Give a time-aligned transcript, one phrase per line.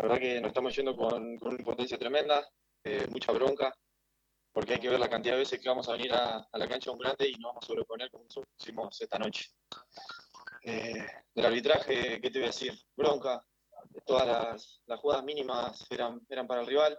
[0.00, 2.42] La verdad que nos estamos yendo con, con una impotencia tremenda,
[2.84, 3.70] eh, mucha bronca,
[4.50, 6.90] porque hay que ver la cantidad de veces que vamos a venir a, la cancha
[6.90, 8.24] un grande y nos vamos a sobreponer como
[8.58, 9.50] hicimos esta noche.
[10.62, 12.72] Eh, del arbitraje, ¿qué te voy a decir?
[12.96, 13.44] Bronca,
[14.06, 16.98] todas las, las, jugadas mínimas eran, eran para el rival.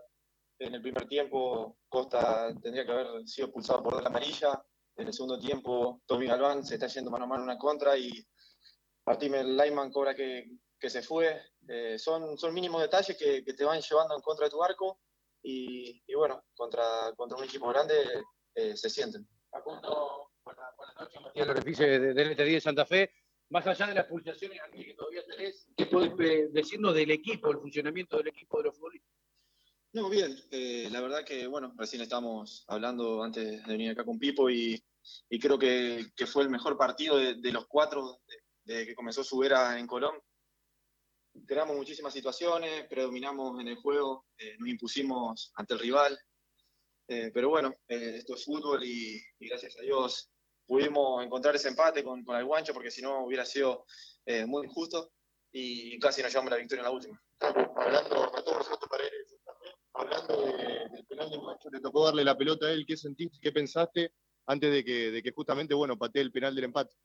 [0.60, 4.64] En el primer tiempo, Costa tendría que haber sido expulsado por la amarilla.
[4.96, 8.12] En el segundo tiempo, Tommy Galván se está yendo mano a mano una contra y
[9.08, 11.42] Martín Lyman cobra que, que se fue.
[11.74, 15.00] Eh, son, son mínimos detalles que, que, te van llevando en contra de tu arco
[15.42, 16.84] y, y bueno, contra,
[17.16, 17.96] contra un equipo grande
[18.54, 19.26] eh, se sienten.
[19.50, 20.66] Facundo, buenas,
[21.00, 23.14] noches, Matías Lorefice del NTD de Santa Fe.
[23.52, 28.18] Más allá de las pulsaciones que todavía tenés, ¿qué podés decirnos del equipo, el funcionamiento
[28.18, 29.14] del equipo de los futbolistas?
[29.94, 34.20] No, bien, eh, la verdad que, bueno, recién estábamos hablando antes de venir acá con
[34.20, 34.84] Pipo y,
[35.30, 38.20] y creo que, que, fue el mejor partido de, de los cuatro
[38.66, 40.22] desde que comenzó su era en Colón
[41.46, 46.20] creamos muchísimas situaciones, predominamos en el juego, eh, nos impusimos ante el rival.
[47.08, 50.30] Eh, pero bueno, eh, esto es fútbol y, gracias a Dios
[50.66, 53.86] pudimos encontrar ese empate con, el guancho porque si no hubiera sido
[54.48, 55.12] muy injusto
[55.52, 57.22] y casi nos llevamos la victoria en la última.
[57.40, 58.32] Hablando,
[59.94, 60.42] hablando
[60.94, 64.14] del penal de guancho, te tocó darle la pelota a él, ¿qué sentiste, qué pensaste
[64.46, 66.96] antes de que, de que justamente, bueno, patee el penal del empate?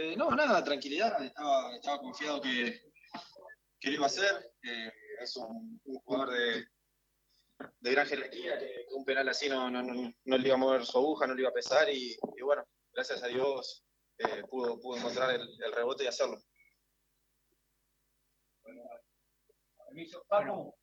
[0.00, 1.20] Eh, no, nada, tranquilidad.
[1.24, 2.82] Estaba, estaba confiado que,
[3.80, 4.52] que, lo iba a hacer.
[4.62, 6.66] Eh, es un, jugador de,
[7.80, 10.98] de, gran jerarquía, que, un penal así no, no, no, le iba a mover su
[10.98, 11.88] aguja, no le iba a pesar.
[11.90, 13.84] Y, bueno, gracias a Dios
[14.18, 16.38] eh, pudo, pudo encontrar el, el, rebote y hacerlo.
[19.88, 20.78] Permiso, Paco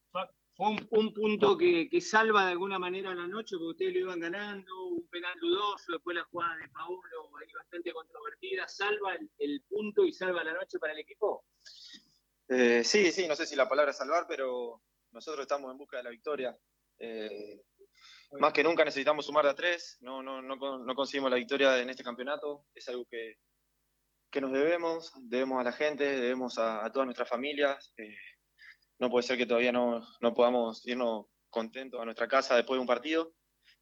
[0.56, 4.22] fue un, punto que, que, salva de alguna manera la noche, porque ustedes lo iban
[4.22, 10.06] ganando, un penal dudoso, después la jugada de Paulo ahí bastante controvertida, ¿salva el, punto
[10.06, 11.46] y salva la noche para el equipo?
[12.48, 15.98] Eh, sí, sí, no sé si la palabra es salvar, pero nosotros estamos en busca
[15.98, 16.58] de la victoria.
[17.00, 17.62] Eh,
[18.40, 21.80] más que nunca necesitamos sumar de a tres, no, no, no, no, conseguimos la victoria
[21.80, 23.40] en este campeonato, es algo que,
[24.32, 27.94] que nos debemos, debemos a la gente, debemos a, todas nuestras familias.
[27.98, 28.16] Eh,
[29.00, 32.82] no puede ser que todavía no, no podamos irnos contentos a nuestra casa después de
[32.82, 33.34] un partido.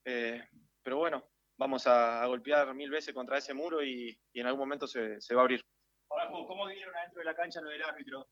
[0.06, 0.42] Eh,
[0.82, 1.24] pero bueno,
[1.58, 5.22] vamos a, a, golpear mil veces contra ese muro y, y en algún momento se,
[5.22, 5.64] se, va a abrir.
[6.10, 8.28] Ahora, ¿cómo vieron adentro de la cancha lo del árbitro?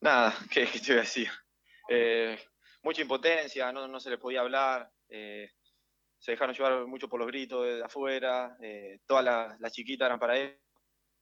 [0.00, 1.28] Nada, ¿qué, qué te voy a decir?
[1.88, 2.38] Eh,
[2.82, 5.50] mucha impotencia, no, no, se les podía hablar, eh,
[6.18, 8.56] se dejaron llevar mucho por los gritos de afuera,
[9.06, 9.24] todas
[9.60, 10.58] las, chiquitas eran para él,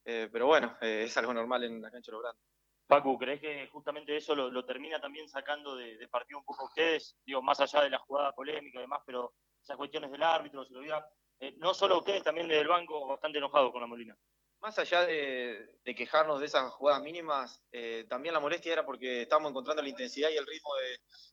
[0.02, 2.53] pero bueno, es algo normal en la cancha de los grandes.
[2.86, 7.16] Paco, ¿crees que justamente eso lo, termina también sacando de, partido un poco ustedes?
[7.24, 10.74] Digo, más allá de la jugada polémica y demás, pero esas cuestiones del árbitro, se
[10.74, 11.06] lo diga,
[11.40, 14.16] eh, no solo ustedes, también desde el banco, bastante enojados con la Molina.
[14.60, 19.22] Más allá de, de quejarnos de esas jugadas mínimas, eh, también la molestia era porque
[19.22, 20.70] estamos encontrando la intensidad y el ritmo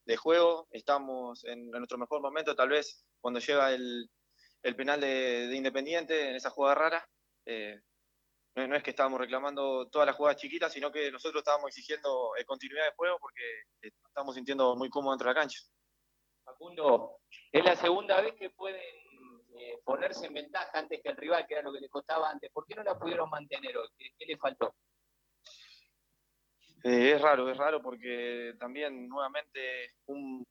[0.05, 4.09] de, juego, estamos en, nuestro mejor momento, tal vez cuando llega el,
[4.75, 7.09] penal de, de, Independiente, en esa jugada rara.
[7.45, 7.79] Eh,
[8.55, 12.35] no, no, es que estábamos reclamando todas las jugadas chiquitas, sino que nosotros estábamos exigiendo
[12.37, 13.43] eh, continuidad de juego porque
[13.81, 15.59] eh, estamos sintiendo muy cómodos dentro de la cancha.
[16.43, 17.19] Facundo,
[17.51, 18.81] es la segunda vez que pueden
[19.57, 22.51] eh, ponerse en ventaja antes que el rival, que era lo que les costaba antes.
[22.51, 23.87] ¿Por qué no la pudieron mantener hoy?
[23.97, 24.73] ¿Qué, qué les faltó?
[26.83, 30.43] Eh, es raro, es raro porque también nuevamente un,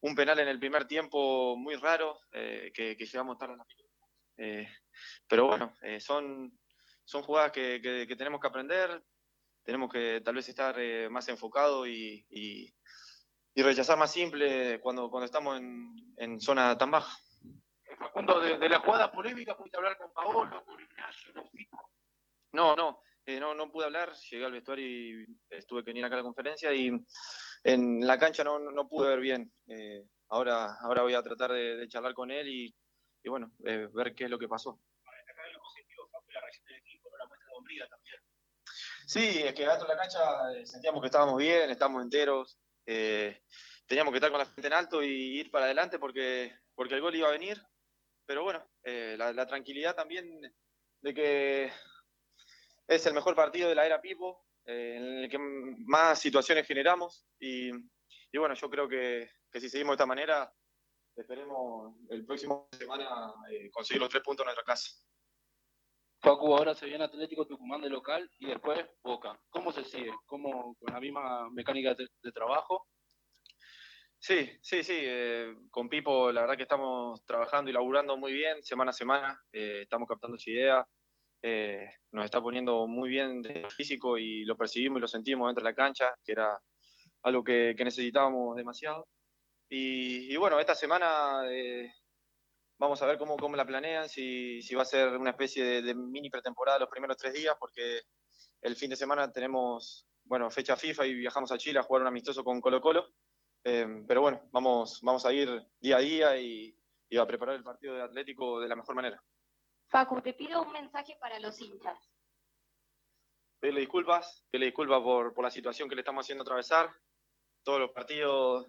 [0.00, 3.66] un, penal en el primer tiempo muy raro, eh, que, que, llegamos tarde a la
[4.38, 4.68] eh,
[5.26, 6.52] pero bueno, son
[7.06, 9.02] son jugadas que, que, que, tenemos que aprender,
[9.62, 12.74] tenemos que tal vez estar eh, más enfocados y, y,
[13.54, 17.16] y, rechazar más simple cuando, cuando estamos en, en zona tan baja.
[17.98, 21.32] Facundo, de, de, la jugada polémica, ¿pudiste hablar con Paolo, con Ignacio,
[22.52, 26.16] No, no, eh, no, no pude hablar, llegué al vestuario y estuve que venir acá
[26.16, 26.90] a la conferencia y
[27.62, 29.52] en la cancha no, no pude ver bien.
[29.68, 32.74] Eh, ahora, ahora voy a tratar de, de charlar con él y,
[33.22, 34.80] y bueno, eh, ver qué es lo que pasó.
[39.16, 43.40] Sí, es que dentro de la cancha eh, sentíamos que estábamos bien, estábamos enteros, eh,
[43.86, 47.00] teníamos que estar con la gente en alto y ir para adelante porque, porque el
[47.00, 47.58] gol iba a venir,
[48.26, 50.54] pero bueno, eh, la, tranquilidad también
[51.00, 51.72] de que
[52.86, 57.70] es el mejor partido de la era Pipo, en el que más situaciones generamos y,
[57.70, 60.52] y bueno, yo creo que, que, si seguimos de esta manera,
[61.16, 63.32] esperemos el próximo semana
[63.72, 64.90] conseguir los tres puntos en nuestra casa.
[66.26, 69.38] Facu, ahora se viene Atlético Tucumán de local y después Boca.
[69.48, 70.10] ¿Cómo se sigue?
[70.24, 72.88] ¿Cómo, ¿Con la misma mecánica de, trabajo?
[74.18, 74.96] Sí, sí, sí.
[74.96, 79.40] Eh, con Pipo la verdad que estamos trabajando y laburando muy bien semana a semana.
[79.52, 80.84] Eh, estamos captando su idea.
[81.42, 85.62] eh, nos está poniendo muy bien de físico y lo percibimos y lo sentimos dentro
[85.62, 86.58] de la cancha, que era
[87.22, 89.06] algo que, que necesitábamos demasiado.
[89.68, 91.42] Y, bueno, esta semana
[92.78, 95.82] vamos a ver cómo, cómo la planean, si, si, va a ser una especie de,
[95.82, 98.02] de, mini pretemporada los primeros tres días, porque
[98.62, 102.08] el fin de semana tenemos bueno, fecha FIFA y viajamos a Chile a jugar un
[102.08, 103.08] amistoso con Colo Colo.
[103.64, 105.48] Eh, pero bueno, vamos, vamos a ir
[105.80, 106.76] día a día y,
[107.08, 109.22] y a preparar el partido de Atlético de la mejor manera.
[109.88, 111.98] Facu, te pido un mensaje para los hinchas.
[113.60, 116.90] Pedirle disculpas, pedirle disculpas por, por la situación que le estamos haciendo atravesar.
[117.64, 118.66] Todos los partidos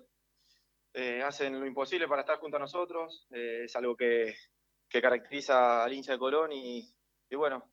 [1.28, 3.28] hacen lo imposible para estar junto a nosotros.
[3.32, 4.36] Eh, es algo que,
[4.90, 6.88] que, caracteriza al hincha de Colón y,
[7.30, 7.64] y, bueno,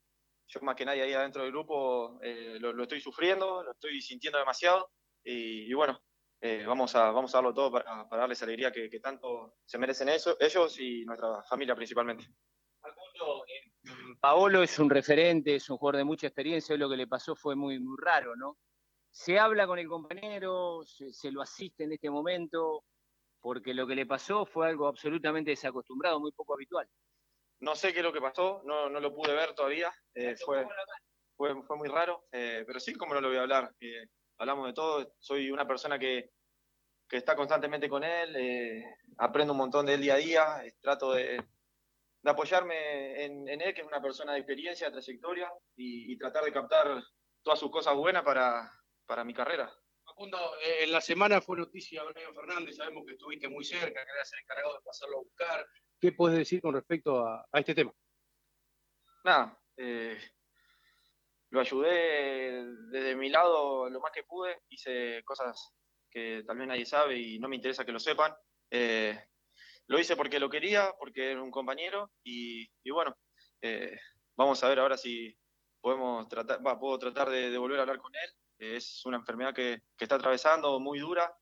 [0.47, 4.01] yo más que nadie ahí adentro del grupo eh, lo, lo, estoy sufriendo, lo estoy
[4.01, 4.91] sintiendo demasiado
[5.25, 6.01] y, y bueno,
[6.67, 10.11] vamos, a, vamos a darlo todo para, para darles alegría que, que tanto se merecen
[10.11, 12.27] eso, ellos y nuestra familia principalmente.
[14.21, 17.55] Paolo es un referente, es un jugador de mucha experiencia, lo que le pasó fue
[17.55, 18.59] muy, muy raro, ¿no?
[19.11, 22.85] Se habla con el compañero, se, se, lo asiste en este momento,
[23.45, 26.89] porque lo que le pasó fue algo absolutamente desacostumbrado, muy poco habitual.
[27.61, 30.67] No sé qué es lo que pasó, no, no lo pude ver todavía, eh, fue,
[31.37, 34.07] fue, fue, muy raro, eh, pero sí, como no lo voy a hablar, eh,
[34.39, 36.31] hablamos de todo, soy una persona que,
[37.07, 38.83] que está constantemente con él, eh,
[39.19, 41.45] aprendo un montón de él día a día, trato de,
[42.23, 46.17] de apoyarme en, en, él, que es una persona de experiencia, de trayectoria, y, y
[46.17, 47.05] tratar de captar
[47.43, 48.73] todas sus cosas buenas para,
[49.05, 49.71] para mi carrera.
[50.15, 54.13] Facundo, eh, en la semana fue noticia Brian Fernández, sabemos que estuviste muy cerca, que
[54.13, 55.67] eras el encargado de pasarlo a buscar.
[56.01, 57.93] ¿Qué puedes decir con respecto a, este tema?
[59.25, 60.17] Nada, eh,
[61.51, 65.75] lo ayudé desde mi lado lo más que pude, hice cosas
[66.09, 68.33] que tal vez nadie sabe y no me interesa que lo sepan.
[68.71, 69.19] Eh,
[69.89, 73.17] lo hice porque lo quería, porque era un compañero y, bueno,
[73.61, 73.99] eh,
[74.37, 75.37] vamos a ver ahora si
[75.81, 78.31] podemos tratar, va, puedo tratar de, volver a hablar con él.
[78.59, 81.35] Es una enfermedad que, que, está atravesando muy dura.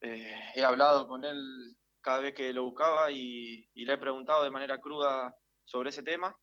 [0.00, 4.42] Eh, he hablado con él cada vez que lo buscaba y, y, le he preguntado
[4.42, 5.34] de manera cruda
[5.64, 6.34] sobre ese tema,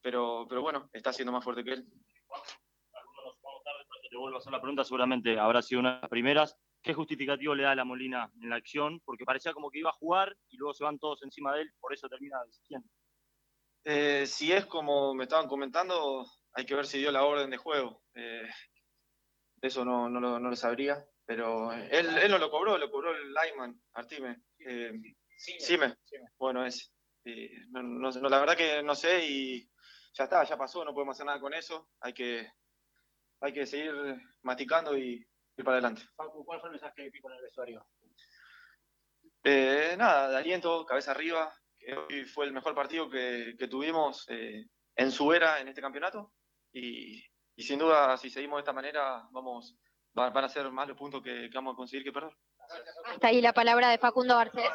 [0.00, 1.86] pero, pero bueno, está siendo más fuerte que él.
[4.10, 6.56] Te vuelvo a hacer la pregunta, seguramente habrá sido una de las primeras.
[6.82, 9.00] ¿Qué justificativo le da a la Molina en la acción?
[9.04, 11.72] Porque parecía como que iba a jugar y luego se van todos encima de él,
[11.80, 12.88] por eso termina desistiendo.
[13.84, 17.56] Eh, si es como me estaban comentando, hay que ver si dio la orden de
[17.56, 18.02] juego.
[18.14, 18.48] Eh,
[19.66, 23.14] eso no, no, lo, no, lo, sabría, pero él, él, no lo cobró, lo cobró
[23.14, 24.42] el Lyman, Artime.
[24.58, 24.92] Eh,
[25.36, 25.96] Cime.
[26.38, 26.92] Bueno, es.
[27.70, 29.68] No, no, la verdad que no sé y
[30.14, 31.90] ya está, ya pasó, no podemos hacer nada con eso.
[32.00, 32.48] Hay que,
[33.40, 33.92] hay que seguir
[34.42, 35.26] masticando y,
[35.56, 36.02] ir para adelante.
[36.14, 37.86] Facu, ¿cuál fue el mensaje de Pico en el vestuario?
[39.42, 41.52] Eh, nada, de aliento, cabeza arriba.
[42.08, 46.32] Hoy fue el mejor partido que, que tuvimos eh, en su era en este campeonato.
[46.72, 47.24] Y,
[47.56, 49.76] y, sin duda, si seguimos de esta manera, vamos,
[50.12, 52.36] van a ser más los puntos que, vamos a conseguir que perder.
[53.06, 54.70] Hasta ahí la palabra de Facundo Garcés.